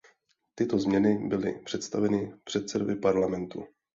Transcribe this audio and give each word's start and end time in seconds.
Tyto 0.55 0.79
změny 0.79 1.27
byly 1.27 1.59
představeny 1.65 2.33
předsedovi 2.43 2.95
Parlamentu. 2.95 3.67